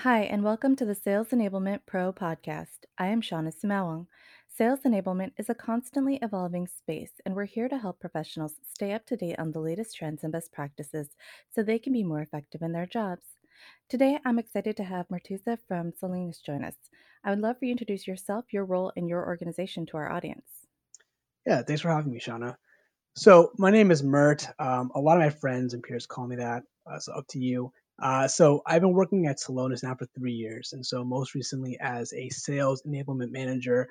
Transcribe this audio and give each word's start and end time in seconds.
Hi, 0.00 0.24
and 0.24 0.44
welcome 0.44 0.76
to 0.76 0.84
the 0.84 0.94
Sales 0.94 1.28
Enablement 1.28 1.80
Pro 1.86 2.12
podcast. 2.12 2.84
I 2.98 3.06
am 3.06 3.22
Shauna 3.22 3.50
Sumawang. 3.50 4.06
Sales 4.54 4.80
enablement 4.84 5.32
is 5.38 5.48
a 5.48 5.54
constantly 5.54 6.18
evolving 6.20 6.66
space, 6.66 7.12
and 7.24 7.34
we're 7.34 7.46
here 7.46 7.66
to 7.70 7.78
help 7.78 7.98
professionals 7.98 8.56
stay 8.70 8.92
up 8.92 9.06
to 9.06 9.16
date 9.16 9.38
on 9.38 9.52
the 9.52 9.58
latest 9.58 9.96
trends 9.96 10.22
and 10.22 10.30
best 10.30 10.52
practices 10.52 11.16
so 11.50 11.62
they 11.62 11.78
can 11.78 11.94
be 11.94 12.04
more 12.04 12.20
effective 12.20 12.60
in 12.60 12.72
their 12.72 12.84
jobs. 12.84 13.22
Today, 13.88 14.18
I'm 14.26 14.38
excited 14.38 14.76
to 14.76 14.84
have 14.84 15.08
Martusa 15.08 15.56
from 15.66 15.92
Celonis 15.92 16.44
join 16.44 16.62
us. 16.62 16.76
I 17.24 17.30
would 17.30 17.40
love 17.40 17.58
for 17.58 17.64
you 17.64 17.70
to 17.70 17.80
introduce 17.80 18.06
yourself, 18.06 18.52
your 18.52 18.66
role, 18.66 18.92
and 18.98 19.08
your 19.08 19.26
organization 19.26 19.86
to 19.86 19.96
our 19.96 20.12
audience. 20.12 20.66
Yeah, 21.46 21.62
thanks 21.62 21.80
for 21.80 21.88
having 21.88 22.12
me, 22.12 22.20
Shauna. 22.20 22.54
So 23.14 23.50
my 23.56 23.70
name 23.70 23.90
is 23.90 24.02
Mert. 24.02 24.46
Um, 24.58 24.92
a 24.94 25.00
lot 25.00 25.16
of 25.16 25.22
my 25.22 25.30
friends 25.30 25.72
and 25.72 25.82
peers 25.82 26.04
call 26.04 26.26
me 26.26 26.36
that. 26.36 26.64
Uh, 26.86 26.98
so 26.98 27.14
up 27.14 27.26
to 27.28 27.38
you. 27.38 27.72
Uh, 28.00 28.28
so 28.28 28.62
I've 28.66 28.82
been 28.82 28.92
working 28.92 29.26
at 29.26 29.38
Celonis 29.38 29.82
now 29.82 29.94
for 29.94 30.06
three 30.06 30.32
years, 30.32 30.72
and 30.72 30.84
so 30.84 31.02
most 31.04 31.34
recently 31.34 31.78
as 31.80 32.12
a 32.12 32.28
sales 32.28 32.82
enablement 32.86 33.30
manager, 33.30 33.88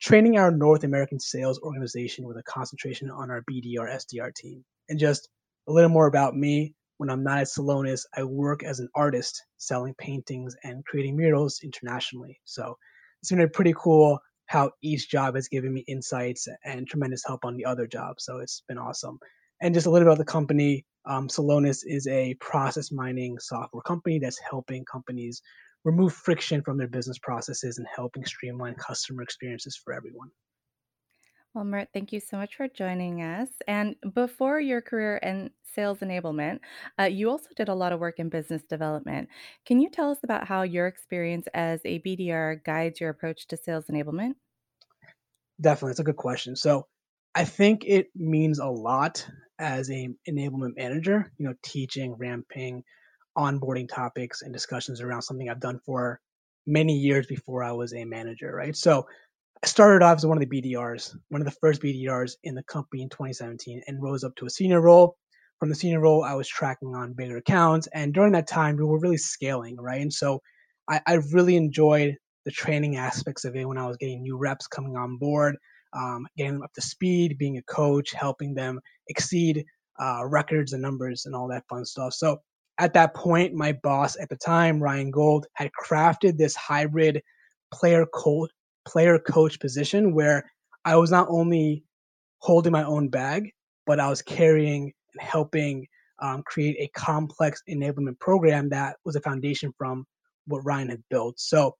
training 0.00 0.38
our 0.38 0.50
North 0.50 0.84
American 0.84 1.18
sales 1.18 1.58
organization 1.60 2.26
with 2.26 2.36
a 2.36 2.42
concentration 2.42 3.10
on 3.10 3.30
our 3.30 3.42
BDR 3.50 3.90
SDR 3.90 4.34
team. 4.34 4.64
And 4.88 4.98
just 4.98 5.28
a 5.68 5.72
little 5.72 5.90
more 5.90 6.06
about 6.06 6.36
me. 6.36 6.74
When 6.98 7.10
I'm 7.10 7.22
not 7.22 7.38
at 7.38 7.46
Celonis, 7.46 8.04
I 8.16 8.24
work 8.24 8.62
as 8.62 8.80
an 8.80 8.88
artist 8.94 9.42
selling 9.58 9.94
paintings 9.98 10.56
and 10.64 10.84
creating 10.86 11.16
murals 11.16 11.60
internationally. 11.62 12.40
So 12.44 12.76
it's 13.20 13.30
been 13.30 13.50
pretty 13.50 13.74
cool 13.76 14.18
how 14.46 14.70
each 14.82 15.10
job 15.10 15.34
has 15.34 15.48
given 15.48 15.74
me 15.74 15.84
insights 15.88 16.48
and 16.64 16.86
tremendous 16.86 17.22
help 17.26 17.44
on 17.44 17.56
the 17.56 17.64
other 17.66 17.86
job. 17.86 18.20
So 18.20 18.38
it's 18.38 18.62
been 18.68 18.78
awesome. 18.78 19.18
And 19.60 19.74
just 19.74 19.86
a 19.86 19.90
little 19.90 20.08
about 20.08 20.18
the 20.18 20.24
company. 20.24 20.86
Um, 21.06 21.28
Celonis 21.28 21.82
is 21.86 22.06
a 22.08 22.34
process 22.34 22.90
mining 22.90 23.38
software 23.38 23.82
company 23.82 24.18
that's 24.18 24.38
helping 24.38 24.84
companies 24.84 25.40
remove 25.84 26.12
friction 26.12 26.62
from 26.62 26.76
their 26.78 26.88
business 26.88 27.18
processes 27.18 27.78
and 27.78 27.86
helping 27.94 28.24
streamline 28.24 28.74
customer 28.74 29.22
experiences 29.22 29.80
for 29.82 29.94
everyone. 29.94 30.30
Well, 31.54 31.64
Mert, 31.64 31.88
thank 31.94 32.12
you 32.12 32.20
so 32.20 32.36
much 32.36 32.56
for 32.56 32.68
joining 32.68 33.22
us. 33.22 33.48
And 33.66 33.94
before 34.12 34.60
your 34.60 34.82
career 34.82 35.16
in 35.18 35.50
sales 35.62 36.00
enablement, 36.00 36.58
uh, 37.00 37.04
you 37.04 37.30
also 37.30 37.48
did 37.56 37.68
a 37.68 37.74
lot 37.74 37.92
of 37.92 38.00
work 38.00 38.18
in 38.18 38.28
business 38.28 38.62
development. 38.64 39.28
Can 39.64 39.80
you 39.80 39.88
tell 39.88 40.10
us 40.10 40.18
about 40.22 40.46
how 40.46 40.62
your 40.62 40.86
experience 40.86 41.46
as 41.54 41.80
a 41.84 42.00
BDR 42.00 42.62
guides 42.62 43.00
your 43.00 43.08
approach 43.08 43.46
to 43.46 43.56
sales 43.56 43.86
enablement? 43.86 44.34
Definitely, 45.58 45.92
it's 45.92 46.00
a 46.00 46.04
good 46.04 46.16
question. 46.16 46.56
So 46.56 46.88
I 47.34 47.44
think 47.44 47.84
it 47.86 48.08
means 48.14 48.58
a 48.58 48.66
lot 48.66 49.26
as 49.58 49.90
a 49.90 50.08
enablement 50.28 50.76
manager, 50.76 51.30
you 51.38 51.46
know, 51.46 51.54
teaching, 51.62 52.14
ramping, 52.18 52.82
onboarding 53.36 53.88
topics 53.88 54.42
and 54.42 54.52
discussions 54.52 55.00
around 55.00 55.22
something 55.22 55.48
I've 55.48 55.60
done 55.60 55.80
for 55.84 56.20
many 56.66 56.94
years 56.94 57.26
before 57.26 57.62
I 57.62 57.72
was 57.72 57.94
a 57.94 58.04
manager, 58.04 58.52
right? 58.54 58.74
So 58.74 59.06
I 59.62 59.66
started 59.66 60.04
off 60.04 60.18
as 60.18 60.26
one 60.26 60.40
of 60.40 60.48
the 60.48 60.62
BDRs, 60.62 61.16
one 61.28 61.40
of 61.40 61.46
the 61.46 61.56
first 61.60 61.82
BDRs 61.82 62.34
in 62.44 62.54
the 62.54 62.62
company 62.64 63.02
in 63.02 63.08
2017 63.08 63.82
and 63.86 64.02
rose 64.02 64.24
up 64.24 64.34
to 64.36 64.46
a 64.46 64.50
senior 64.50 64.80
role. 64.80 65.16
From 65.58 65.70
the 65.70 65.74
senior 65.74 66.00
role, 66.00 66.22
I 66.22 66.34
was 66.34 66.48
tracking 66.48 66.94
on 66.94 67.14
bigger 67.14 67.38
accounts. 67.38 67.88
And 67.94 68.12
during 68.12 68.32
that 68.32 68.46
time, 68.46 68.76
we 68.76 68.84
were 68.84 69.00
really 69.00 69.16
scaling, 69.16 69.76
right? 69.76 70.02
And 70.02 70.12
so 70.12 70.40
I, 70.88 71.00
I 71.06 71.14
really 71.32 71.56
enjoyed 71.56 72.16
the 72.44 72.50
training 72.50 72.96
aspects 72.96 73.44
of 73.44 73.56
it 73.56 73.66
when 73.66 73.78
I 73.78 73.86
was 73.86 73.96
getting 73.96 74.22
new 74.22 74.36
reps 74.36 74.66
coming 74.66 74.96
on 74.96 75.16
board, 75.16 75.56
um, 75.96 76.26
getting 76.36 76.54
them 76.54 76.62
up 76.62 76.72
to 76.74 76.82
speed, 76.82 77.38
being 77.38 77.58
a 77.58 77.62
coach, 77.62 78.12
helping 78.12 78.54
them 78.54 78.80
exceed 79.08 79.64
uh, 80.00 80.22
records 80.26 80.72
and 80.72 80.82
numbers 80.82 81.26
and 81.26 81.34
all 81.34 81.48
that 81.48 81.64
fun 81.68 81.84
stuff. 81.84 82.12
So 82.12 82.38
at 82.78 82.92
that 82.94 83.14
point, 83.14 83.54
my 83.54 83.72
boss 83.72 84.16
at 84.20 84.28
the 84.28 84.36
time, 84.36 84.82
Ryan 84.82 85.10
Gold, 85.10 85.46
had 85.54 85.70
crafted 85.82 86.36
this 86.36 86.54
hybrid 86.54 87.22
player 87.72 88.06
coach 88.06 88.50
player 88.86 89.18
coach 89.18 89.58
position 89.58 90.14
where 90.14 90.48
I 90.84 90.94
was 90.96 91.10
not 91.10 91.26
only 91.28 91.82
holding 92.38 92.72
my 92.72 92.84
own 92.84 93.08
bag, 93.08 93.50
but 93.84 93.98
I 93.98 94.08
was 94.08 94.22
carrying 94.22 94.92
and 95.12 95.28
helping 95.28 95.86
um, 96.22 96.42
create 96.44 96.76
a 96.78 96.88
complex 96.98 97.62
enablement 97.68 98.20
program 98.20 98.68
that 98.68 98.96
was 99.04 99.16
a 99.16 99.20
foundation 99.20 99.72
from 99.76 100.06
what 100.46 100.64
Ryan 100.64 100.90
had 100.90 101.02
built. 101.10 101.40
So 101.40 101.74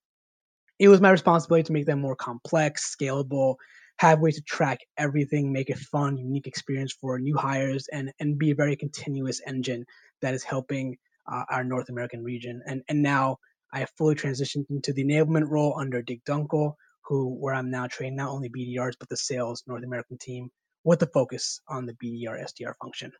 it 0.79 0.89
was 0.89 1.01
my 1.01 1.11
responsibility 1.11 1.65
to 1.65 1.73
make 1.73 1.87
them 1.87 2.01
more 2.01 2.17
complex, 2.17 2.95
scalable, 2.95 3.55
have 3.99 4.21
ways 4.21 4.37
to 4.37 4.43
track 4.43 4.81
everything, 4.99 5.53
make 5.53 5.71
it 5.71 5.79
fun, 5.79 6.17
unique 6.17 6.47
experience 6.47 6.93
for 7.01 7.19
new 7.19 7.37
hires, 7.37 7.89
and 7.93 8.13
and 8.21 8.39
be 8.39 8.51
a 8.51 8.55
very 8.55 8.77
continuous 8.77 9.41
engine 9.47 9.85
that 10.23 10.35
is 10.35 10.43
helping 10.43 10.97
uh, 11.31 11.45
our 11.51 11.65
North 11.65 11.89
American 11.89 12.23
region. 12.23 12.63
And 12.67 12.83
and 12.89 13.03
now 13.03 13.39
I 13.73 13.81
have 13.81 13.91
fully 13.97 14.15
transitioned 14.15 14.67
into 14.71 14.93
the 14.93 15.05
enablement 15.05 15.49
role 15.49 15.79
under 15.79 16.03
Dick 16.03 16.25
Dunkel, 16.25 16.75
who 17.03 17.35
where 17.35 17.55
I'm 17.55 17.71
now 17.71 17.87
training 17.87 18.17
not 18.17 18.31
only 18.31 18.49
BDRs 18.49 18.95
but 18.99 19.09
the 19.09 19.17
sales 19.17 19.63
North 19.67 19.85
American 19.85 20.19
team 20.19 20.51
with 20.85 21.01
the 21.01 21.07
focus 21.07 21.61
on 21.69 21.87
the 21.87 21.95
BDR 21.95 22.43
SDR 22.45 22.75
function. 22.81 23.13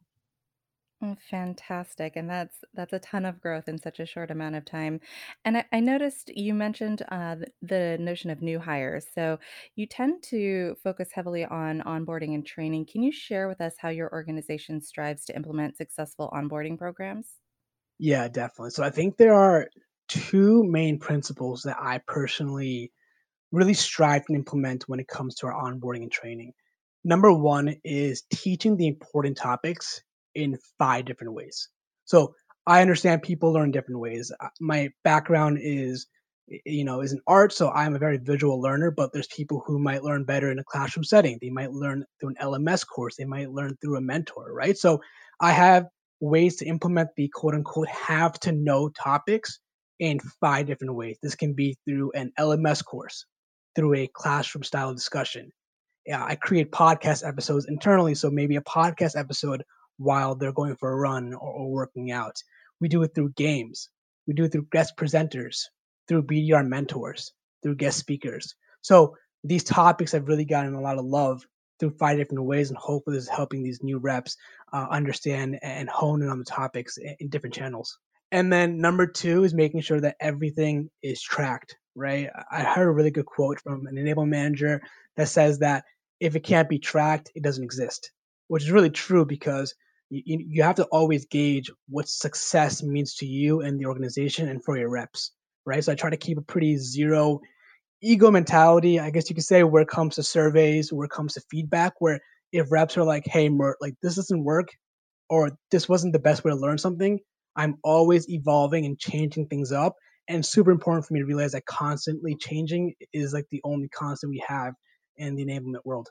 Mm, 1.03 1.19
Fantastic. 1.21 2.17
And 2.17 2.29
that's 2.31 2.65
that's 2.73 2.93
a 2.95 2.99
ton 2.99 3.27
of 3.27 3.41
growth 3.41 3.69
in 3.69 3.79
such 3.79 4.01
a 4.01 4.07
short 4.07 4.31
amount 4.31 4.55
of 4.57 4.65
time. 4.65 5.01
And 5.45 5.59
I, 5.59 5.65
I 5.73 5.81
noticed 5.81 6.31
you 6.35 6.55
mentioned 6.55 7.03
uh, 7.09 7.37
th- 7.37 7.49
the 7.61 7.99
notion 8.01 8.31
of 8.31 8.41
new 8.41 8.59
hires. 8.59 9.07
So 9.13 9.39
you 9.75 9.87
tend 9.87 10.23
to 10.25 10.75
focus 10.83 11.13
heavily 11.13 11.45
on 11.45 11.83
onboarding 11.83 12.35
and 12.35 12.47
training. 12.47 12.87
Can 12.87 13.03
you 13.03 13.13
share 13.13 13.47
with 13.47 13.61
us 13.61 13.77
how 13.79 13.91
your 13.91 14.11
organization 14.13 14.81
strives 14.81 15.27
to 15.27 15.37
implement 15.37 15.77
successful 15.77 16.31
onboarding 16.33 16.79
programs? 16.79 17.41
Yeah, 17.99 18.29
definitely. 18.29 18.71
So 18.71 18.83
I 18.85 18.91
think 18.91 19.17
there 19.17 19.35
are 19.35 19.69
two 20.09 20.65
main 20.65 20.99
principles 20.99 21.63
that 21.63 21.77
I 21.81 21.99
personally 22.07 22.93
really 23.53 23.75
strive 23.75 24.27
to 24.27 24.35
implement 24.35 24.89
when 24.89 25.01
it 25.01 25.09
comes 25.09 25.37
to 25.37 25.49
our 25.49 25.55
onboarding 25.55 26.03
and 26.03 26.13
training. 26.13 26.55
Number 27.05 27.33
one 27.33 27.77
is 27.85 28.25
teaching 28.33 28.77
the 28.77 28.89
important 28.89 29.37
topics 29.39 30.03
in 30.37 30.59
five 30.79 31.05
different 31.07 31.35
ways. 31.35 31.69
So 32.05 32.35
I 32.67 32.83
understand 32.83 33.23
people 33.23 33.53
learn 33.53 33.71
different 33.71 34.01
ways. 34.01 34.33
Uh, 34.41 34.49
My 34.61 34.91
background 35.05 35.59
is, 35.61 36.07
you 36.65 36.85
know, 36.85 37.01
is 37.01 37.13
in 37.13 37.21
art, 37.27 37.53
so 37.53 37.71
I'm 37.71 37.95
a 37.97 37.99
very 37.99 38.19
visual 38.19 38.61
learner. 38.61 38.91
But 38.91 39.13
there's 39.13 39.29
people 39.29 39.63
who 39.67 39.79
might 39.79 40.05
learn 40.05 40.25
better 40.25 40.51
in 40.51 40.59
a 40.59 40.65
classroom 40.65 41.05
setting. 41.05 41.39
They 41.41 41.51
might 41.51 41.73
learn 41.73 42.05
through 42.21 42.31
an 42.31 42.37
LMS 42.41 42.85
course. 42.87 43.17
They 43.17 43.25
might 43.25 43.51
learn 43.51 43.77
through 43.81 43.97
a 43.97 44.01
mentor, 44.01 44.53
right? 44.53 44.77
So 44.77 45.01
I 45.41 45.53
have 45.53 45.87
ways 46.21 46.57
to 46.57 46.67
implement 46.67 47.11
the 47.17 47.29
quote 47.35 47.55
unquote 47.55 47.89
have 47.89 48.39
to 48.41 48.53
know 48.53 48.89
topics 48.91 49.59
in 49.99 50.21
five 50.41 50.67
different 50.67 50.95
ways. 50.95 51.19
This 51.23 51.35
can 51.35 51.55
be 51.55 51.77
through 51.87 52.13
an 52.13 52.33
LMS 52.39 52.85
course 52.85 53.27
through 53.75 53.95
a 53.95 54.11
classroom 54.15 54.63
style 54.65 54.95
discussion. 54.95 55.53
Yeah, 56.07 56.25
I 56.25 56.37
create 56.37 56.73
podcast 56.73 57.27
episodes 57.27 57.67
internally, 57.67 58.15
so 58.15 58.31
maybe 58.31 58.57
a 58.57 58.63
podcast 58.63 59.19
episode 59.19 59.63
while 59.99 60.35
they're 60.35 60.53
going 60.53 60.77
for 60.77 60.93
a 60.93 60.97
run 60.97 61.35
or, 61.35 61.51
or 61.51 61.71
working 61.71 62.11
out. 62.11 62.37
We 62.81 62.89
do 62.89 63.03
it 63.03 63.15
through 63.15 63.33
games. 63.33 63.89
We 64.27 64.35
do 64.35 64.45
it 64.45 64.53
through 64.53 64.69
guest 64.73 64.95
presenters, 64.97 65.63
through 66.09 66.25
BDR 66.25 66.67
mentors, 66.67 67.33
through 67.63 67.77
guest 67.77 67.99
speakers. 67.99 68.55
So 68.83 69.17
these 69.45 69.65
topics 69.65 70.13
have 70.13 70.29
really 70.29 70.45
gotten 70.45 70.75
a 70.75 70.81
lot 70.81 70.99
of 70.99 71.05
love 71.05 71.43
through 71.79 71.91
five 71.99 72.17
different 72.17 72.45
ways, 72.45 72.71
and 72.71 72.79
hopefully 72.79 73.17
this 73.17 73.25
is 73.25 73.31
helping 73.31 73.63
these 73.63 73.83
new 73.83 73.99
reps 73.99 74.37
uh, 74.73 74.87
understand 74.91 75.59
and 75.63 75.89
hone 75.89 76.23
in 76.23 76.29
on 76.29 76.39
the 76.39 76.45
topics 76.45 76.97
in, 76.97 77.15
in 77.21 77.29
different 77.29 77.55
channels. 77.55 77.99
And 78.33 78.53
then 78.53 78.81
number 78.81 79.07
two 79.07 79.45
is 79.45 79.55
making 79.55 79.83
sure 79.83 80.01
that 80.01 80.17
everything 80.21 80.91
is 81.03 81.23
tracked, 81.23 81.77
right? 81.95 82.29
I 82.51 82.63
heard 82.63 82.89
a 82.89 82.93
really 82.93 83.11
good 83.11 83.27
quote 83.27 83.61
from 83.61 83.87
an 83.87 83.99
enable 83.99 84.27
manager 84.27 84.83
that 85.17 85.29
says 85.29 85.61
that 85.61 85.85
if 86.19 86.35
it 86.35 86.41
can't 86.41 86.69
be 86.69 86.79
tracked, 86.79 87.31
it 87.35 87.43
doesn't 87.43 87.63
exist, 87.63 88.11
which 88.49 88.65
is 88.65 88.71
really 88.71 88.91
true 88.91 89.25
because 89.25 89.75
you, 90.11 90.45
you 90.49 90.63
have 90.63 90.77
to 90.77 90.85
always 90.85 91.27
gauge 91.27 91.71
what 91.89 92.09
success 92.09 92.83
means 92.83 93.15
to 93.17 93.27
you 93.27 93.63
and 93.63 93.79
the 93.79 93.87
organization 93.87 94.49
and 94.49 94.65
for 94.65 94.79
your 94.79 94.91
reps, 94.91 95.33
right? 95.65 95.83
So 95.83 95.93
I 95.93 95.95
try 95.95 96.11
to 96.11 96.17
keep 96.17 96.39
a 96.39 96.43
pretty 96.43 96.77
zero 96.77 97.41
ego 98.03 98.31
mentality, 98.31 99.01
I 99.01 99.11
guess 99.11 99.29
you 99.29 99.35
could 99.35 99.45
say, 99.45 99.63
where 99.63 99.83
it 99.83 99.89
comes 99.89 100.15
to 100.17 100.23
surveys, 100.23 100.93
where 100.93 101.07
it 101.07 101.11
comes 101.11 101.35
to 101.35 101.43
feedback, 101.51 101.95
where 101.99 102.21
if 102.53 102.71
reps 102.71 102.97
are 102.97 103.05
like, 103.05 103.25
hey, 103.27 103.49
Mert, 103.49 103.77
like 103.81 103.95
this 104.03 104.17
doesn't 104.17 104.45
work, 104.45 104.69
or 105.29 105.51
this 105.71 105.89
wasn't 105.89 106.13
the 106.13 106.19
best 106.19 106.45
way 106.45 106.51
to 106.51 106.57
learn 106.57 106.79
something, 106.79 107.19
I'm 107.57 107.77
always 107.83 108.29
evolving 108.29 108.85
and 108.87 108.99
changing 108.99 109.49
things 109.49 109.73
up. 109.73 109.95
And 110.29 110.45
super 110.45 110.71
important 110.71 111.07
for 111.07 111.15
me 111.15 111.21
to 111.21 111.27
realize 111.27 111.53
that 111.53 111.67
constantly 111.67 112.37
changing 112.37 112.95
is 113.13 113.33
like 113.33 113.47
the 113.51 113.61
only 113.65 113.89
constant 113.89 114.31
we 114.31 114.43
have 114.47 114.75
in 115.17 115.35
the 115.35 115.45
enablement 115.45 115.85
world. 115.85 116.09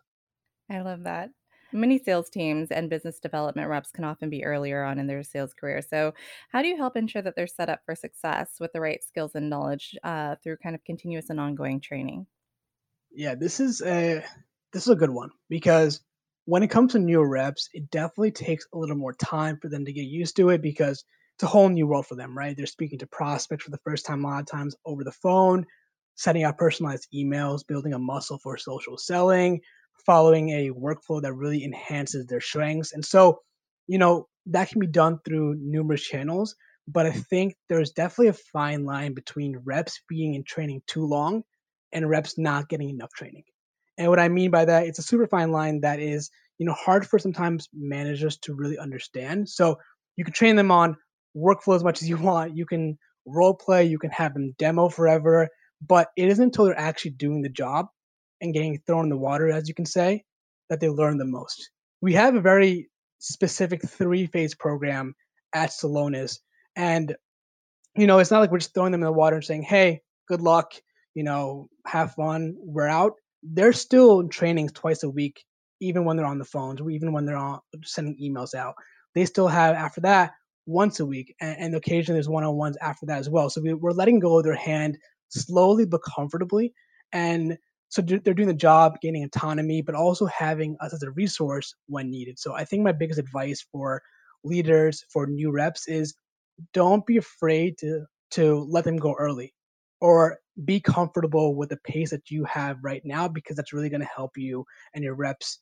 I 0.69 0.81
love 0.81 1.03
that. 1.03 1.29
Many 1.75 1.99
sales 1.99 2.29
teams 2.29 2.71
and 2.71 2.89
business 2.89 3.19
development 3.19 3.69
reps 3.69 3.91
can 3.91 4.03
often 4.05 4.29
be 4.29 4.45
earlier 4.45 4.83
on 4.83 4.97
in 4.97 5.07
their 5.07 5.23
sales 5.23 5.53
career. 5.53 5.81
So, 5.81 6.13
how 6.49 6.61
do 6.61 6.69
you 6.69 6.77
help 6.77 6.95
ensure 6.95 7.21
that 7.21 7.35
they're 7.35 7.47
set 7.47 7.69
up 7.69 7.81
for 7.85 7.95
success 7.95 8.57
with 8.59 8.71
the 8.73 8.81
right 8.81 9.03
skills 9.03 9.35
and 9.35 9.49
knowledge 9.49 9.95
uh, 10.03 10.37
through 10.41 10.57
kind 10.57 10.75
of 10.75 10.83
continuous 10.85 11.29
and 11.29 11.39
ongoing 11.39 11.81
training? 11.81 12.27
Yeah, 13.11 13.35
this 13.35 13.59
is 13.59 13.81
a 13.81 14.23
this 14.73 14.83
is 14.83 14.89
a 14.89 14.95
good 14.95 15.09
one 15.09 15.31
because 15.49 16.01
when 16.45 16.63
it 16.63 16.69
comes 16.69 16.91
to 16.91 16.99
newer 16.99 17.27
reps, 17.27 17.69
it 17.73 17.89
definitely 17.89 18.31
takes 18.31 18.65
a 18.73 18.77
little 18.77 18.95
more 18.95 19.13
time 19.13 19.57
for 19.61 19.69
them 19.69 19.85
to 19.85 19.93
get 19.93 20.03
used 20.03 20.35
to 20.37 20.49
it 20.49 20.61
because 20.61 21.03
it's 21.35 21.43
a 21.43 21.47
whole 21.47 21.69
new 21.69 21.87
world 21.87 22.05
for 22.07 22.15
them, 22.15 22.37
right? 22.37 22.55
They're 22.55 22.65
speaking 22.65 22.99
to 22.99 23.07
prospects 23.07 23.65
for 23.65 23.71
the 23.71 23.79
first 23.83 24.05
time 24.05 24.23
a 24.23 24.27
lot 24.27 24.41
of 24.41 24.45
times 24.47 24.75
over 24.85 25.03
the 25.03 25.11
phone, 25.11 25.65
setting 26.15 26.43
out 26.43 26.57
personalized 26.57 27.07
emails, 27.13 27.67
building 27.67 27.93
a 27.93 27.99
muscle 27.99 28.37
for 28.37 28.57
social 28.57 28.97
selling, 28.97 29.61
following 30.05 30.49
a 30.49 30.69
workflow 30.71 31.21
that 31.21 31.33
really 31.33 31.63
enhances 31.63 32.25
their 32.27 32.41
strengths. 32.41 32.93
And 32.93 33.03
so, 33.03 33.39
you 33.87 33.97
know, 33.97 34.27
that 34.47 34.69
can 34.69 34.79
be 34.79 34.87
done 34.87 35.19
through 35.25 35.55
numerous 35.59 36.03
channels. 36.03 36.55
But 36.87 37.07
I 37.07 37.11
think 37.11 37.55
there's 37.67 37.91
definitely 37.91 38.27
a 38.27 38.33
fine 38.33 38.85
line 38.85 39.13
between 39.13 39.61
reps 39.63 40.01
being 40.07 40.35
in 40.35 40.43
training 40.43 40.81
too 40.87 41.05
long 41.05 41.43
and 41.91 42.09
reps 42.09 42.37
not 42.37 42.69
getting 42.69 42.89
enough 42.89 43.11
training. 43.13 43.43
And 43.97 44.09
what 44.09 44.19
I 44.19 44.29
mean 44.29 44.51
by 44.51 44.65
that, 44.65 44.85
it's 44.85 44.99
a 44.99 45.03
super 45.03 45.25
fine 45.25 45.51
line 45.51 45.81
that 45.81 45.99
is, 45.99 46.29
you 46.59 46.65
know, 46.65 46.73
hard 46.73 47.07
for 47.07 47.17
sometimes 47.17 47.69
managers 47.73 48.37
to 48.39 48.53
really 48.53 48.77
understand. 48.77 49.49
So 49.49 49.77
you 50.15 50.23
can 50.23 50.33
train 50.33 50.55
them 50.55 50.71
on 50.71 50.97
workflow 51.35 51.75
as 51.75 51.83
much 51.83 52.01
as 52.01 52.09
you 52.09 52.17
want. 52.17 52.55
You 52.55 52.65
can 52.65 52.97
role 53.25 53.55
play, 53.55 53.85
you 53.85 53.97
can 53.97 54.11
have 54.11 54.33
them 54.33 54.53
demo 54.59 54.89
forever, 54.89 55.49
but 55.85 56.09
it 56.15 56.29
isn't 56.29 56.43
until 56.45 56.65
they're 56.65 56.79
actually 56.79 57.11
doing 57.11 57.41
the 57.41 57.49
job 57.49 57.87
and 58.41 58.53
getting 58.53 58.79
thrown 58.85 59.05
in 59.05 59.09
the 59.09 59.17
water, 59.17 59.49
as 59.49 59.67
you 59.67 59.73
can 59.73 59.85
say, 59.85 60.23
that 60.69 60.79
they 60.79 60.89
learn 60.89 61.17
the 61.17 61.25
most. 61.25 61.69
We 62.01 62.13
have 62.13 62.35
a 62.35 62.41
very 62.41 62.89
specific 63.19 63.87
three 63.87 64.27
phase 64.27 64.53
program 64.53 65.15
at 65.53 65.69
Celonis. 65.69 66.39
And, 66.75 67.15
you 67.95 68.07
know, 68.07 68.19
it's 68.19 68.31
not 68.31 68.39
like 68.39 68.51
we're 68.51 68.59
just 68.59 68.73
throwing 68.73 68.91
them 68.91 69.01
in 69.01 69.05
the 69.05 69.11
water 69.11 69.37
and 69.37 69.45
saying, 69.45 69.63
hey, 69.63 70.01
good 70.27 70.41
luck, 70.41 70.73
you 71.13 71.23
know, 71.23 71.69
have 71.87 72.13
fun, 72.13 72.55
we're 72.59 72.87
out. 72.87 73.13
They're 73.41 73.73
still 73.73 74.19
in 74.19 74.29
trainings 74.29 74.71
twice 74.71 75.03
a 75.03 75.09
week, 75.09 75.43
even 75.79 76.03
when 76.03 76.17
they're 76.17 76.25
on 76.25 76.39
the 76.39 76.45
phones, 76.45 76.81
even 76.89 77.13
when 77.13 77.25
they're 77.25 77.37
on 77.37 77.59
sending 77.83 78.17
emails 78.21 78.53
out. 78.53 78.75
They 79.13 79.25
still 79.25 79.47
have, 79.47 79.75
after 79.75 80.01
that, 80.01 80.33
once 80.65 80.99
a 80.99 81.05
week, 81.05 81.33
and, 81.39 81.55
and 81.59 81.75
occasionally 81.75 82.17
there's 82.17 82.27
one 82.27 82.43
on 82.43 82.55
ones 82.55 82.75
after 82.81 83.05
that 83.05 83.19
as 83.19 83.29
well. 83.29 83.49
So 83.49 83.61
we, 83.61 83.73
we're 83.73 83.91
letting 83.91 84.19
go 84.19 84.39
of 84.39 84.43
their 84.43 84.55
hand 84.55 84.97
slowly 85.29 85.85
but 85.85 86.01
comfortably. 86.03 86.73
And 87.13 87.57
so 87.89 88.01
they're 88.01 88.33
doing 88.33 88.47
the 88.47 88.53
job, 88.53 88.99
gaining 89.01 89.23
autonomy, 89.23 89.81
but 89.81 89.95
also 89.95 90.25
having 90.25 90.75
us 90.81 90.93
as 90.93 91.03
a 91.03 91.11
resource 91.11 91.73
when 91.87 92.09
needed. 92.09 92.39
So 92.39 92.53
I 92.53 92.65
think 92.65 92.83
my 92.83 92.91
biggest 92.91 93.19
advice 93.19 93.65
for 93.71 94.01
leaders, 94.43 95.03
for 95.11 95.27
new 95.27 95.51
reps 95.51 95.87
is 95.87 96.13
don't 96.73 97.05
be 97.05 97.17
afraid 97.17 97.77
to 97.79 98.05
to 98.31 98.59
let 98.69 98.83
them 98.85 98.97
go 98.97 99.13
early 99.19 99.53
or 100.01 100.39
be 100.65 100.79
comfortable 100.79 101.55
with 101.55 101.69
the 101.69 101.77
pace 101.77 102.11
that 102.11 102.29
you 102.29 102.43
have 102.45 102.77
right 102.83 103.01
now 103.05 103.27
because 103.27 103.55
that's 103.55 103.73
really 103.73 103.89
going 103.89 104.01
to 104.01 104.07
help 104.07 104.31
you 104.37 104.65
and 104.93 105.03
your 105.03 105.15
reps 105.15 105.59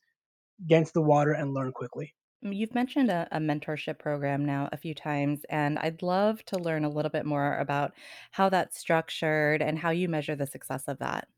get 0.66 0.78
into 0.80 0.92
the 0.94 1.02
water 1.02 1.32
and 1.32 1.54
learn 1.54 1.72
quickly. 1.72 2.14
Mm, 2.44 2.54
You've 2.56 2.74
mentioned 2.74 3.10
a, 3.10 3.26
a 3.32 3.38
mentorship 3.38 3.98
program 3.98 4.44
now 4.44 4.68
a 4.72 4.76
few 4.76 4.94
times, 4.94 5.44
and 5.48 5.78
I'd 5.78 6.02
love 6.02 6.44
to 6.46 6.58
learn 6.58 6.84
a 6.84 6.88
little 6.88 7.10
bit 7.10 7.26
more 7.26 7.58
about 7.58 7.94
how 8.32 8.48
that's 8.48 8.78
structured 8.78 9.62
and 9.62 9.78
how 9.78 9.90
you 9.90 10.08
measure 10.08 10.36
the 10.36 10.46
success 10.46 10.88
of 10.88 10.98
that. 10.98 11.28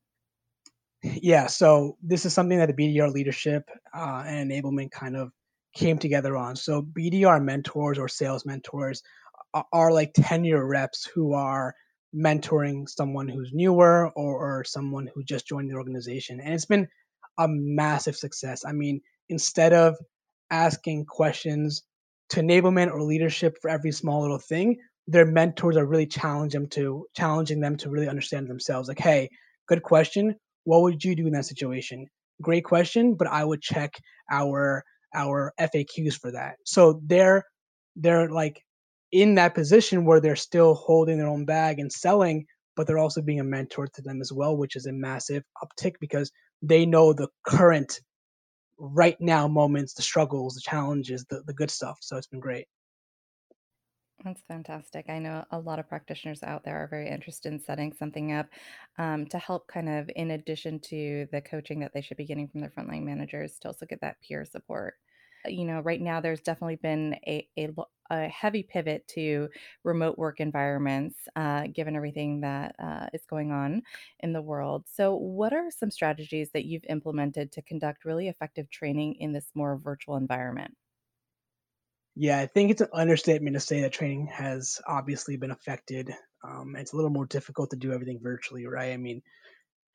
Yeah, 1.15 1.47
so 1.47 1.97
this 2.03 2.25
is 2.25 2.33
something 2.33 2.59
that 2.59 2.67
the 2.67 2.75
BDR 2.75 3.11
leadership 3.11 3.69
uh, 3.95 4.25
and 4.27 4.51
enablement 4.51 4.91
kind 4.91 5.17
of 5.17 5.31
came 5.75 5.99
together 5.99 6.37
on. 6.37 6.57
So 6.57 6.83
BDR 6.83 7.41
mentors 7.41 7.99
or 7.99 8.09
sales 8.09 8.45
mentors 8.47 9.03
a- 9.55 9.63
are 9.73 9.93
like 9.93 10.13
tenure 10.15 10.67
reps 10.67 11.05
who 11.05 11.33
are 11.35 11.75
mentoring 12.15 12.89
someone 12.89 13.29
who's 13.29 13.51
newer 13.53 14.11
or, 14.17 14.59
or 14.61 14.65
someone 14.65 15.09
who 15.15 15.23
just 15.23 15.47
joined 15.47 15.71
the 15.71 15.75
organization. 15.77 16.41
And 16.41 16.55
it's 16.55 16.65
been 16.65 16.89
a 17.39 17.47
massive 17.49 18.17
success. 18.17 18.65
I 18.65 18.73
mean, 18.73 19.01
instead 19.29 19.73
of 19.75 19.97
asking 20.51 21.05
questions 21.07 21.83
to 22.31 22.41
enablement 22.41 22.91
or 22.93 23.03
leadership 23.03 23.59
for 23.61 23.69
every 23.71 23.93
small 23.93 24.23
little 24.23 24.39
thing, 24.39 24.79
their 25.07 25.27
mentors 25.27 25.77
are 25.77 25.87
really 25.87 26.07
challenging 26.07 26.63
them 26.63 26.71
to 26.71 27.07
challenging 27.15 27.61
them 27.61 27.77
to 27.77 27.91
really 27.91 28.09
understand 28.09 28.49
themselves. 28.49 28.89
Like, 28.89 28.99
hey, 28.99 29.29
good 29.69 29.83
question 29.83 30.35
what 30.67 30.83
would 30.83 31.03
you 31.05 31.15
do 31.15 31.27
in 31.27 31.33
that 31.33 31.47
situation? 31.47 32.07
Great 32.43 32.65
question, 32.65 33.15
but 33.15 33.29
I 33.29 33.45
would 33.45 33.63
check 33.63 33.95
our 34.31 34.85
our 35.15 35.53
FAQs 35.59 36.15
for 36.15 36.33
that. 36.33 36.57
So 36.65 37.01
they're 37.07 37.45
they're 37.95 38.29
like 38.29 38.61
in 39.13 39.37
that 39.37 39.55
position 39.55 40.05
where 40.05 40.21
they're 40.21 40.37
still 40.37 40.75
holding 40.75 41.19
their 41.19 41.29
own 41.29 41.45
bag 41.45 41.79
and 41.79 41.91
selling, 41.91 42.45
but 42.75 42.87
they're 42.87 42.99
also 42.99 43.23
being 43.23 43.41
a 43.41 43.45
mentor 43.45 43.87
to 43.87 44.03
them 44.03 44.21
as 44.21 44.33
well, 44.33 44.57
which 44.57 44.77
is 44.77 44.87
a 44.87 44.93
massive 44.93 45.45
uptick 45.63 45.95
because 46.01 46.31
they 46.61 46.85
know 46.85 47.13
the 47.13 47.29
current 47.47 48.01
right 48.79 49.17
now 49.21 49.47
moments, 49.47 49.95
the 49.95 50.03
struggles, 50.03 50.55
the 50.55 50.61
challenges, 50.61 51.25
the, 51.31 51.43
the 51.47 51.55
good 51.55 51.71
stuff. 51.71 51.99
So 52.03 52.17
it's 52.17 52.27
been 52.27 52.41
great. 52.41 52.67
That's 54.25 54.43
fantastic. 54.43 55.11
I 55.11 55.19
know 55.19 55.45
a 55.51 55.59
lot 55.61 55.79
of 55.79 55.89
practitioners 55.89 56.43
out 56.43 56.65
there 56.65 56.77
are 56.83 56.89
very 56.89 57.09
interested 57.09 57.53
in 57.53 57.61
setting 57.61 57.93
something 57.93 58.33
up 58.33 58.49
um, 58.99 59.27
to 59.27 59.39
help, 59.39 59.69
kind 59.69 59.89
of, 59.91 60.11
in 60.17 60.31
addition 60.31 60.81
to 60.81 61.29
the 61.31 61.43
coaching 61.43 61.81
that 61.81 61.93
they 61.93 62.01
should 62.01 62.17
be 62.17 62.25
getting 62.25 62.49
from 62.49 62.61
their 62.63 62.71
frontline 62.71 63.03
managers, 63.05 63.59
to 63.61 63.69
also 63.69 63.85
get 63.85 64.01
that 64.01 64.21
peer 64.23 64.45
support. 64.47 64.95
You 65.47 65.67
know, 65.67 65.81
right 65.81 66.01
now 66.01 66.21
there's 66.21 66.41
definitely 66.41 66.77
been 66.77 67.15
a, 67.27 67.47
a, 67.59 67.69
a 68.11 68.29
heavy 68.29 68.63
pivot 68.63 69.07
to 69.09 69.51
remote 69.85 70.17
work 70.19 70.41
environments, 70.41 71.29
uh, 71.37 71.67
given 71.69 71.95
everything 71.95 72.41
that 72.41 72.75
uh, 72.79 73.09
is 73.13 73.27
going 73.27 73.53
on 73.53 73.83
in 74.21 74.33
the 74.33 74.43
world. 74.43 74.89
So, 74.89 75.15
what 75.15 75.53
are 75.53 75.71
some 75.71 75.91
strategies 75.91 76.51
that 76.53 76.65
you've 76.65 76.85
implemented 76.89 77.53
to 77.53 77.63
conduct 77.63 78.05
really 78.07 78.29
effective 78.29 78.71
training 78.71 79.17
in 79.17 79.33
this 79.33 79.51
more 79.55 79.77
virtual 79.77 80.17
environment? 80.17 80.75
Yeah, 82.19 82.39
I 82.39 82.47
think 82.47 82.71
it's 82.71 82.81
an 82.81 82.89
understatement 82.95 83.55
to 83.55 83.61
say 83.61 83.83
that 83.83 83.93
training 83.93 84.29
has 84.29 84.81
obviously 84.89 85.37
been 85.37 85.51
affected. 85.51 86.11
Um, 86.43 86.75
it's 86.75 86.95
a 86.95 86.97
little 86.97 87.11
more 87.11 87.27
difficult 87.27 87.71
to 87.71 87.77
do 87.77 87.93
everything 87.93 88.21
virtually, 88.23 88.67
right? 88.67 88.95
I 88.95 88.97
mean, 88.97 89.21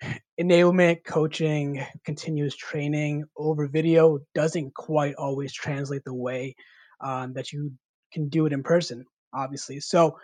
enablement, 0.40 1.04
coaching, 1.04 1.84
continuous 2.06 2.56
training 2.56 3.24
over 3.36 3.68
video 3.68 4.20
doesn't 4.36 4.76
quite 4.76 5.16
always 5.16 5.52
translate 5.52 6.04
the 6.06 6.14
way 6.14 6.56
um, 7.04 7.34
that 7.34 7.52
you 7.52 7.74
can 8.14 8.30
do 8.30 8.46
it 8.46 8.54
in 8.54 8.62
person, 8.62 9.06
obviously. 9.34 9.80
So, 9.80 10.20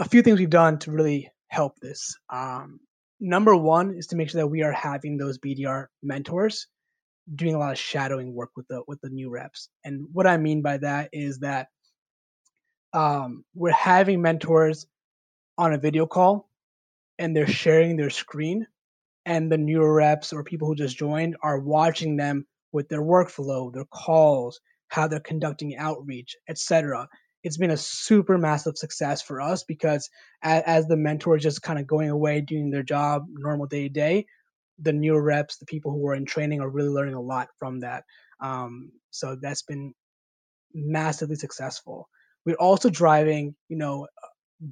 a 0.00 0.08
few 0.08 0.22
things 0.22 0.40
we've 0.40 0.50
done 0.50 0.80
to 0.80 0.90
really 0.90 1.30
help 1.46 1.78
this. 1.78 2.16
Um, 2.30 2.80
number 3.20 3.54
one 3.54 3.94
is 3.94 4.08
to 4.08 4.16
make 4.16 4.30
sure 4.30 4.40
that 4.40 4.48
we 4.48 4.64
are 4.64 4.72
having 4.72 5.18
those 5.18 5.38
BDR 5.38 5.86
mentors 6.02 6.66
doing 7.34 7.54
a 7.54 7.58
lot 7.58 7.72
of 7.72 7.78
shadowing 7.78 8.34
work 8.34 8.50
with 8.56 8.66
the 8.68 8.82
with 8.86 9.00
the 9.00 9.10
new 9.10 9.30
reps. 9.30 9.68
And 9.84 10.06
what 10.12 10.26
I 10.26 10.36
mean 10.36 10.62
by 10.62 10.78
that 10.78 11.08
is 11.12 11.38
that 11.40 11.68
um, 12.92 13.44
we're 13.54 13.72
having 13.72 14.20
mentors 14.20 14.86
on 15.58 15.72
a 15.72 15.78
video 15.78 16.06
call 16.06 16.48
and 17.18 17.36
they're 17.36 17.46
sharing 17.46 17.96
their 17.96 18.10
screen 18.10 18.66
and 19.26 19.50
the 19.50 19.58
newer 19.58 19.94
reps 19.94 20.32
or 20.32 20.42
people 20.42 20.68
who 20.68 20.74
just 20.74 20.96
joined 20.96 21.36
are 21.42 21.58
watching 21.58 22.16
them 22.16 22.46
with 22.72 22.88
their 22.88 23.02
workflow, 23.02 23.72
their 23.72 23.84
calls, 23.86 24.60
how 24.88 25.06
they're 25.06 25.20
conducting 25.20 25.76
outreach, 25.76 26.36
etc. 26.48 27.08
It's 27.44 27.56
been 27.56 27.70
a 27.70 27.76
super 27.76 28.38
massive 28.38 28.76
success 28.76 29.22
for 29.22 29.40
us 29.40 29.64
because 29.64 30.08
as, 30.42 30.62
as 30.66 30.86
the 30.86 30.96
mentor 30.96 31.36
is 31.36 31.42
just 31.42 31.62
kind 31.62 31.78
of 31.78 31.86
going 31.86 32.10
away 32.10 32.40
doing 32.40 32.70
their 32.70 32.82
job 32.82 33.24
normal 33.28 33.66
day 33.66 33.84
to 33.84 33.88
day, 33.88 34.26
the 34.78 34.92
new 34.92 35.18
reps, 35.18 35.58
the 35.58 35.66
people 35.66 35.92
who 35.92 36.06
are 36.08 36.14
in 36.14 36.24
training, 36.24 36.60
are 36.60 36.68
really 36.68 36.88
learning 36.88 37.14
a 37.14 37.20
lot 37.20 37.48
from 37.58 37.80
that. 37.80 38.04
Um, 38.40 38.92
so 39.10 39.36
that's 39.40 39.62
been 39.62 39.94
massively 40.74 41.36
successful. 41.36 42.08
We're 42.44 42.56
also 42.56 42.90
driving, 42.90 43.54
you 43.68 43.76
know, 43.76 44.08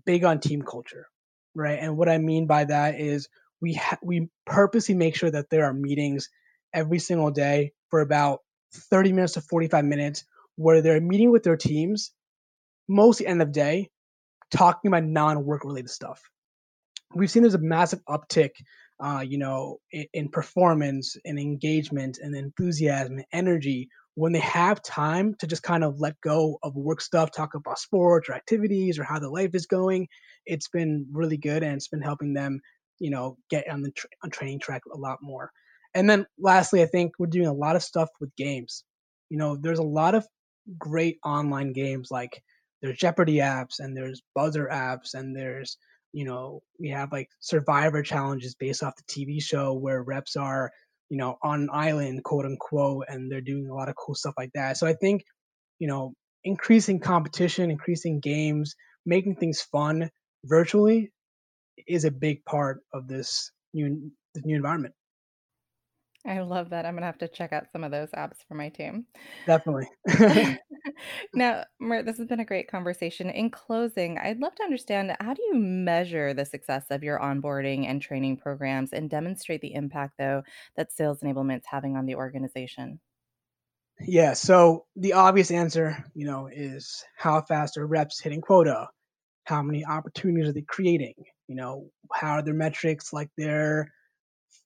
big 0.05 0.25
on 0.25 0.41
team 0.41 0.63
culture, 0.63 1.07
right? 1.55 1.79
And 1.81 1.97
what 1.97 2.09
I 2.09 2.19
mean 2.19 2.47
by 2.47 2.65
that 2.65 2.99
is 3.01 3.29
we 3.61 3.75
ha- 3.75 3.99
we 4.03 4.29
purposely 4.47 4.95
make 4.95 5.17
sure 5.17 5.31
that 5.31 5.51
there 5.51 5.65
are 5.65 5.75
meetings 5.75 6.29
every 6.73 6.99
single 6.99 7.31
day 7.31 7.73
for 7.91 8.01
about 8.01 8.41
30 8.73 9.13
minutes 9.13 9.35
to 9.35 9.41
45 9.41 9.85
minutes 9.85 10.25
where 10.57 10.83
they're 10.83 11.01
meeting 11.01 11.31
with 11.31 11.43
their 11.43 11.57
teams 11.57 12.13
mostly 12.89 13.27
end 13.27 13.43
of 13.43 13.53
day 13.53 13.91
talking 14.51 14.89
about 14.89 15.05
non-work 15.05 15.65
related 15.65 15.91
stuff 15.91 16.21
we've 17.15 17.31
seen 17.31 17.43
there's 17.43 17.55
a 17.55 17.59
massive 17.59 18.01
uptick 18.09 18.51
uh, 19.03 19.25
you 19.27 19.39
know 19.39 19.79
in, 19.93 20.07
in 20.15 20.29
performance 20.29 21.17
and 21.25 21.39
engagement 21.39 22.19
and 22.23 22.35
enthusiasm 22.35 23.19
and 23.19 23.27
energy 23.33 23.89
when 24.15 24.33
they 24.33 24.41
have 24.41 24.83
time 24.83 25.35
to 25.39 25.47
just 25.47 25.63
kind 25.63 25.85
of 25.85 26.01
let 26.01 26.21
go 26.21 26.59
of 26.63 26.75
work 26.75 27.01
stuff 27.01 27.31
talk 27.31 27.55
about 27.55 27.79
sports 27.79 28.29
or 28.29 28.35
activities 28.35 28.99
or 28.99 29.05
how 29.05 29.19
their 29.19 29.31
life 29.31 29.51
is 29.55 29.67
going 29.67 30.07
it's 30.47 30.69
been 30.69 31.07
really 31.13 31.37
good 31.37 31.63
and 31.63 31.77
it's 31.77 31.89
been 31.89 32.03
helping 32.03 32.35
them 32.35 32.61
you 33.01 33.11
know 33.11 33.37
get 33.49 33.69
on 33.69 33.83
the 33.83 33.91
tra- 33.91 34.11
on 34.23 34.31
training 34.31 34.61
track 34.61 34.83
a 34.93 34.97
lot 34.97 35.19
more. 35.21 35.51
And 35.95 36.09
then 36.09 36.27
lastly 36.39 36.83
i 36.83 36.87
think 36.87 37.13
we're 37.19 37.27
doing 37.27 37.49
a 37.49 37.53
lot 37.53 37.75
of 37.75 37.83
stuff 37.83 38.09
with 38.21 38.35
games. 38.37 38.85
You 39.31 39.39
know 39.39 39.57
there's 39.57 39.81
a 39.81 39.85
lot 39.85 40.15
of 40.15 40.27
great 40.79 41.19
online 41.25 41.73
games 41.73 42.09
like 42.11 42.41
there's 42.81 42.99
jeopardy 42.99 43.37
apps 43.37 43.81
and 43.81 43.97
there's 43.97 44.23
buzzer 44.35 44.69
apps 44.71 45.15
and 45.15 45.35
there's 45.35 45.77
you 46.13 46.25
know, 46.25 46.63
we 46.79 46.89
have 46.89 47.13
like 47.13 47.29
survivor 47.41 48.03
challenges 48.03 48.55
based 48.55 48.83
off 48.83 48.95
the 48.97 49.03
TV 49.13 49.43
show 49.43 49.75
where 49.75 50.03
reps 50.03 50.37
are, 50.37 50.71
you 51.09 51.17
know, 51.17 51.37
on 51.43 51.63
an 51.63 51.69
island, 51.73 52.25
quote 52.25 52.45
unquote, 52.47 53.05
and 53.09 53.31
they're 53.31 53.41
doing 53.41 53.69
a 53.69 53.75
lot 53.75 53.89
of 53.89 53.95
cool 53.97 54.15
stuff 54.15 54.35
like 54.39 54.51
that. 54.55 54.77
So 54.77 54.87
I 54.87 54.95
think, 54.95 55.23
you 55.79 55.89
know, 55.89 56.15
increasing 56.45 57.01
competition, 57.01 57.71
increasing 57.71 58.21
games, 58.21 58.75
making 59.07 59.37
things 59.37 59.61
fun 59.61 60.11
virtually 60.45 61.13
is 61.87 62.05
a 62.05 62.11
big 62.11 62.45
part 62.45 62.81
of 62.93 63.09
this 63.09 63.51
new 63.75 64.11
this 64.35 64.45
new 64.45 64.57
environment. 64.57 64.95
I 66.27 66.41
love 66.41 66.71
that. 66.71 66.85
I'm 66.85 66.95
gonna 66.95 67.07
have 67.07 67.19
to 67.19 67.29
check 67.29 67.53
out 67.53 67.71
some 67.73 67.85
of 67.85 67.91
those 67.91 68.11
apps 68.11 68.37
for 68.47 68.55
my 68.55 68.69
team. 68.69 69.07
Definitely. 69.47 69.89
Now, 71.35 71.65
Mert, 71.79 72.07
this 72.07 72.19
has 72.19 72.27
been 72.27 72.41
a 72.41 72.45
great 72.45 72.71
conversation. 72.71 73.31
In 73.31 73.51
closing, 73.51 74.19
I'd 74.19 74.41
love 74.41 74.55
to 74.57 74.63
understand 74.63 75.17
how 75.21 75.35
do 75.35 75.43
you 75.43 75.55
measure 75.55 76.35
the 76.35 76.45
success 76.45 76.87
of 76.91 77.03
your 77.03 77.19
onboarding 77.19 77.87
and 77.87 78.01
training 78.01 78.39
programs 78.39 78.93
and 78.93 79.09
demonstrate 79.09 79.61
the 79.61 79.75
impact, 79.75 80.15
though, 80.19 80.43
that 80.77 80.93
sales 80.93 81.23
enablement's 81.23 81.67
having 81.67 81.97
on 81.97 82.07
the 82.07 82.17
organization? 82.17 83.01
Yeah, 84.01 84.33
so 84.33 84.87
the 84.97 85.13
obvious 85.13 85.51
answer, 85.51 86.05
you 86.15 86.27
know, 86.27 86.49
is 86.51 87.05
how 87.17 87.43
fast 87.43 87.77
are 87.77 87.87
reps 87.87 88.21
hitting 88.21 88.41
quota? 88.41 88.89
How 89.45 89.63
many 89.63 89.85
opportunities 89.85 90.49
are 90.49 90.53
they 90.53 90.63
creating? 90.63 91.15
You 91.49 91.57
know, 91.57 91.91
how 92.13 92.33
are 92.35 92.43
their 92.43 92.55
metrics 92.55 93.13
like 93.13 93.29
their 93.37 93.93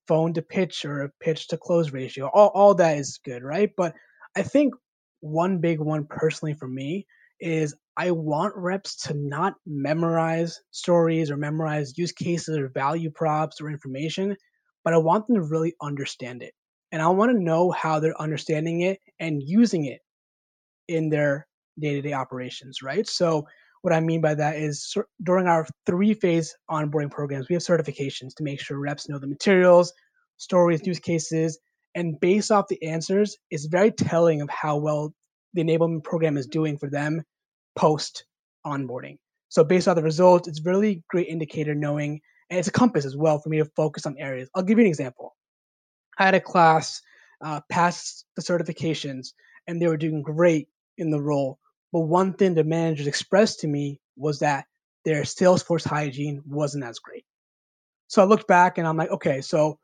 phone 0.07 0.35
to 0.35 0.43
pitch 0.43 0.85
or 0.85 1.12
pitch 1.21 1.49
to 1.49 1.57
close 1.57 1.93
ratio? 1.93 2.31
All, 2.33 2.49
all 2.55 2.75
that 2.75 2.99
is 2.99 3.19
good, 3.25 3.43
right? 3.43 3.71
But 3.76 3.95
I 4.37 4.43
think 4.43 4.75
one 5.21 5.59
big 5.59 5.81
one 5.81 6.07
personally 6.09 6.55
for 6.55 6.69
me 6.69 7.07
is 7.41 7.75
I 7.97 8.11
want 8.11 8.55
reps 8.57 8.97
to 9.05 9.14
not 9.14 9.55
memorize 9.67 10.61
stories 10.71 11.31
or 11.31 11.37
memorize 11.37 11.97
use 11.97 12.12
cases 12.12 12.57
or 12.57 12.69
value 12.69 13.11
props 13.11 13.61
or 13.61 13.69
information, 13.71 14.37
but 14.85 14.95
I 14.95 14.99
want 14.99 15.26
them 15.26 15.37
to 15.37 15.43
really 15.43 15.75
understand 15.81 16.43
it. 16.43 16.53
And 16.93 17.00
I 17.03 17.09
want 17.09 17.33
to 17.33 17.43
know 17.43 17.71
how 17.71 18.00
they're 18.00 18.21
understanding 18.21 18.83
it 18.83 18.99
and 19.19 19.43
using 19.43 19.87
it 19.87 20.00
in 20.88 21.09
their 21.09 21.47
day-to-day 21.79 22.12
operations, 22.12 22.83
right? 22.83 23.07
So 23.09 23.47
what 23.85 23.93
I 23.93 24.00
mean 24.00 24.23
by 24.23 24.35
that 24.35 24.57
is 24.57 24.97
during 25.23 25.47
our 25.47 25.67
three-phase 25.85 26.57
onboarding 26.71 27.11
programs, 27.11 27.50
we 27.50 27.55
have 27.55 27.62
certifications 27.62 28.35
to 28.37 28.43
make 28.43 28.59
sure 28.59 28.79
reps 28.79 29.11
know 29.11 29.19
the 29.19 29.26
materials, 29.26 29.93
stories, 30.38 30.87
use 30.87 30.99
cases, 30.99 31.59
and 31.95 32.19
based 32.19 32.50
off 32.50 32.69
the 32.69 32.83
answers, 32.83 33.37
it's 33.50 33.67
very 33.67 33.91
telling 33.91 34.41
of 34.41 34.49
how 34.49 34.79
well 34.79 35.12
the 35.53 35.62
enablement 35.62 36.03
program 36.03 36.38
is 36.38 36.47
doing 36.47 36.79
for 36.79 36.88
them 36.88 37.23
post 37.76 38.25
onboarding. 38.67 39.19
So 39.50 39.62
based 39.62 39.87
on 39.87 39.97
the 39.97 40.03
results, 40.03 40.49
it's 40.49 40.64
really 40.64 41.05
great 41.11 41.29
indicator 41.29 41.75
knowing, 41.75 42.21
and 42.49 42.59
it's 42.59 42.69
a 42.69 42.73
compass 42.73 43.05
as 43.05 43.19
well 43.19 43.38
for 43.38 43.50
me 43.50 43.59
to 43.59 43.67
focus 43.76 44.07
on 44.07 44.17
areas. 44.19 44.49
I'll 44.55 44.62
give 44.62 44.79
you 44.79 44.85
an 44.85 44.88
example. 44.88 45.37
I 46.19 46.25
had 46.25 46.35
a 46.35 46.41
class 46.41 47.03
uh, 47.45 47.61
pass 47.71 48.25
the 48.35 48.43
certifications, 48.43 49.35
and 49.67 49.81
they 49.81 49.88
were 49.88 49.99
doing 49.99 50.23
great 50.23 50.69
in 50.97 51.11
the 51.11 51.21
role. 51.21 51.59
But 51.95 52.01
one 52.01 52.33
thing 52.33 52.55
the 52.55 52.65
managers 52.65 53.07
expressed 53.07 53.61
to 53.61 53.69
me 53.69 54.01
was 54.17 54.41
that 54.41 54.65
their 55.05 55.23
Salesforce 55.23 55.87
hygiene 55.87 56.43
wasn't 56.45 56.83
as 56.83 56.99
great. 56.99 57.25
So 58.09 58.21
I 58.21 58.25
looked 58.25 58.49
back 58.49 58.79
and 58.79 58.89
I'm 58.89 58.97
like, 58.97 59.13
okay, 59.13 59.41
so 59.41 59.79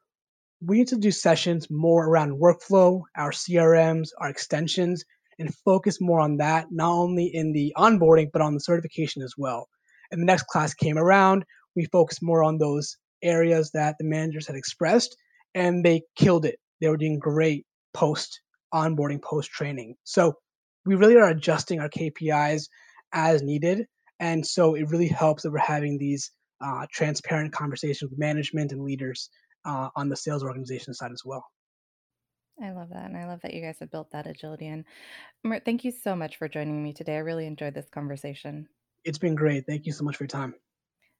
we 0.61 0.79
need 0.79 0.88
to 0.88 0.99
do 0.99 1.12
sessions 1.12 1.71
more 1.71 2.09
around 2.09 2.40
workflow, 2.40 3.02
our 3.17 3.31
CRMs, 3.31 4.09
our 4.19 4.29
extensions, 4.29 5.05
and 5.38 5.55
focus 5.64 6.00
more 6.00 6.19
on 6.19 6.37
that, 6.38 6.67
not 6.73 6.90
only 6.90 7.26
in 7.26 7.52
the 7.52 7.73
onboarding, 7.76 8.29
but 8.33 8.43
on 8.43 8.55
the 8.55 8.61
certification 8.61 9.23
as 9.23 9.35
well. 9.38 9.69
And 10.11 10.21
the 10.21 10.26
next 10.26 10.49
class 10.49 10.75
came 10.75 10.99
around, 10.99 11.45
we 11.76 11.85
focused 11.93 12.25
more 12.25 12.43
on 12.43 12.59
those 12.59 12.97
areas 13.23 13.71
that 13.75 13.95
the 13.99 14.05
managers 14.05 14.49
had 14.49 14.57
expressed, 14.57 15.17
and 15.55 15.85
they 15.85 16.02
killed 16.17 16.45
it. 16.45 16.59
They 16.81 16.88
were 16.88 16.97
doing 16.97 17.21
great 17.21 17.64
post 17.95 18.40
onboarding, 18.75 19.23
post 19.23 19.50
training. 19.52 19.95
So 20.02 20.35
we 20.87 20.94
really 20.94 21.16
are 21.16 21.28
adjusting 21.28 21.80
our 21.80 21.88
KPIs 21.88 22.68
as 23.12 23.42
needed. 23.42 23.87
And 24.18 24.46
so 24.46 24.75
it 24.75 24.88
really 24.90 25.08
helps 25.08 25.42
that 25.42 25.50
we're 25.50 25.58
having 25.58 25.99
these 25.99 26.30
uh, 26.60 26.87
transparent 26.92 27.52
conversations 27.52 28.10
with 28.10 28.18
management 28.18 28.72
and 28.72 28.82
leaders 28.82 29.30
uh, 29.64 29.88
on 29.96 30.08
the 30.08 30.16
sales 30.16 30.44
organization 30.44 30.94
side 30.94 31.12
as 31.12 31.22
well. 31.25 31.44
I 32.62 32.72
love 32.72 32.90
that. 32.90 33.06
And 33.06 33.16
I 33.16 33.26
love 33.26 33.40
that 33.42 33.54
you 33.54 33.62
guys 33.62 33.78
have 33.80 33.90
built 33.90 34.10
that 34.10 34.26
agility 34.26 34.66
in. 34.66 34.84
Mert, 35.42 35.64
thank 35.64 35.84
you 35.84 35.90
so 35.90 36.14
much 36.14 36.37
for 36.37 36.49
joining 36.49 36.82
me 36.82 36.92
today. 36.92 37.16
I 37.16 37.20
really 37.20 37.46
enjoyed 37.46 37.75
this 37.75 37.88
conversation. 37.88 38.68
It's 39.04 39.18
been 39.18 39.34
great. 39.34 39.64
Thank 39.66 39.87
you 39.87 39.92
so 39.92 40.04
much 40.04 40.16
for 40.16 40.25
your 40.25 40.28
time. 40.28 40.54